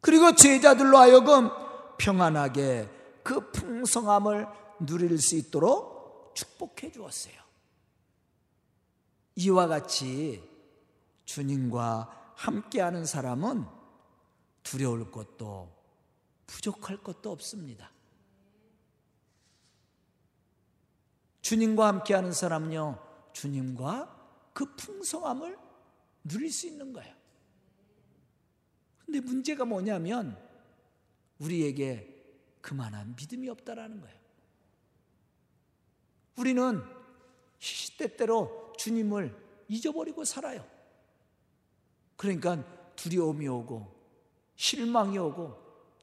그리고 0.00 0.34
제자들로 0.34 0.96
하여금 0.96 1.50
평안하게 1.98 2.88
그 3.22 3.50
풍성함을 3.50 4.48
누릴 4.80 5.18
수 5.18 5.36
있도록 5.36 6.32
축복해 6.34 6.90
주었어요. 6.90 7.34
이와 9.36 9.66
같이 9.66 10.49
주님과 11.30 12.34
함께하는 12.34 13.04
사람은 13.04 13.64
두려울 14.64 15.12
것도 15.12 15.72
부족할 16.48 17.04
것도 17.04 17.30
없습니다. 17.30 17.92
주님과 21.40 21.86
함께하는 21.86 22.32
사람은요, 22.32 22.98
주님과 23.32 24.50
그 24.52 24.74
풍성함을 24.74 25.56
누릴 26.24 26.50
수 26.50 26.66
있는 26.66 26.92
거예요. 26.92 27.14
근데 29.04 29.20
문제가 29.20 29.64
뭐냐면 29.64 30.36
우리에게 31.38 32.58
그만한 32.60 33.14
믿음이 33.14 33.48
없다라는 33.48 34.00
거예요. 34.00 34.18
우리는 36.36 36.82
시시때때로 37.60 38.72
주님을 38.76 39.64
잊어버리고 39.68 40.24
살아요. 40.24 40.79
그러니까 42.20 42.62
두려움이 42.96 43.48
오고 43.48 43.90
실망이 44.54 45.16
오고 45.16 45.56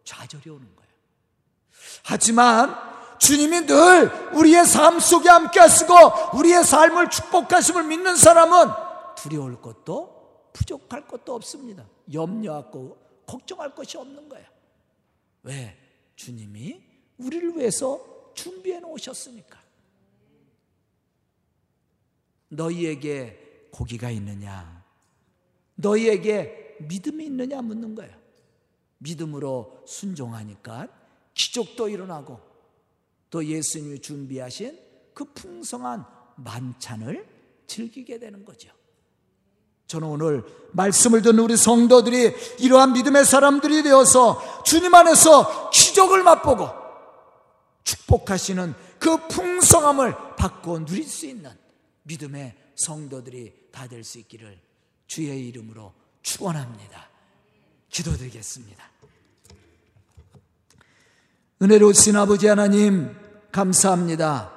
좌절이 0.03 0.49
오는 0.49 0.65
거예요. 0.75 0.91
하지만 2.03 2.75
주님이 3.19 3.67
늘 3.67 4.12
우리의 4.34 4.65
삶 4.65 4.99
속에 4.99 5.30
함께 5.30 5.60
하시고 5.60 5.93
우리의 6.34 6.63
삶을 6.63 7.12
축복하심을 7.12 7.84
믿는 7.84 8.15
사람은 8.15 8.67
두려울 9.15 9.62
것도 9.62 10.49
부족할 10.53 11.08
것도 11.08 11.36
없습니다. 11.36 11.86
염려하고 12.12 12.97
걱정할 13.27 13.75
것이 13.75 13.99
없는 13.99 14.27
거예요. 14.27 14.47
왜? 15.43 15.77
주님이 16.15 16.84
우리를 17.19 17.56
위해서 17.58 18.34
준비해 18.34 18.80
놓으셨으니까. 18.80 19.60
너희에게 22.47 23.69
고기가 23.71 24.10
있느냐? 24.10 24.77
너희에게 25.78 26.78
믿음이 26.82 27.26
있느냐 27.26 27.62
묻는 27.62 27.96
거예요. 27.96 28.13
믿음으로 29.00 29.84
순종하니까 29.86 30.88
기적도 31.34 31.90
일어나고 31.90 32.40
또 33.30 33.46
예수님이 33.46 34.00
준비하신 34.02 34.78
그 35.13 35.26
풍성한 35.34 36.06
만찬을 36.38 37.28
즐기게 37.68 38.20
되는 38.20 38.44
거죠. 38.46 38.70
저는 39.88 40.08
오늘 40.08 40.44
말씀을 40.74 41.22
듣는 41.22 41.40
우리 41.40 41.56
성도들이 41.56 42.34
이러한 42.60 42.94
믿음의 42.94 43.26
사람들이 43.26 43.84
되어서 43.84 44.63
주님 44.63 44.94
안에서 44.94 45.70
기적을 45.70 46.24
맛보고 46.24 46.70
축복하시는 47.84 48.74
그 49.00 49.28
풍성함을 49.28 50.36
받고 50.36 50.86
누릴 50.86 51.06
수 51.08 51.26
있는 51.26 51.52
믿음의 52.04 52.56
성도들이 52.76 53.54
다 53.72 53.88
될 53.88 54.04
수 54.04 54.20
있기를 54.20 54.60
주의 55.08 55.48
이름으로 55.48 55.93
축원합니다. 56.22 57.08
기도드리겠습니다. 57.89 58.84
은혜로우신 61.62 62.15
아버지 62.15 62.48
하나님 62.48 63.15
감사합니다. 63.52 64.52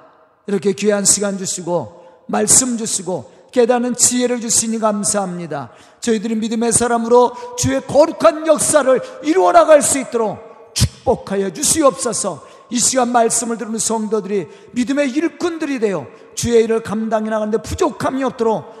이렇게 0.45 0.73
귀한 0.73 1.05
시간 1.05 1.37
주시고 1.37 2.25
말씀 2.27 2.77
주시고 2.77 3.49
깨닫는 3.51 3.95
지혜를 3.95 4.39
주시니 4.41 4.79
감사합니다. 4.79 5.71
저희들이 5.99 6.35
믿음의 6.35 6.71
사람으로 6.71 7.55
주의 7.57 7.81
거룩한 7.81 8.47
역사를 8.47 9.01
이루어 9.23 9.51
나갈 9.51 9.81
수 9.81 9.99
있도록 9.99 10.73
축복하여 10.73 11.51
주시옵소서. 11.51 12.47
이 12.69 12.79
시간 12.79 13.11
말씀을 13.11 13.57
들은 13.57 13.77
성도들이 13.77 14.47
믿음의 14.71 15.11
일꾼들이 15.11 15.79
되어 15.79 16.07
주의 16.35 16.63
일을 16.63 16.81
감당해 16.83 17.29
나가는데 17.29 17.61
부족함이 17.61 18.23
없도록 18.23 18.80